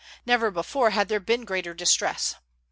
[0.25, 2.33] Never before had there been greater distress.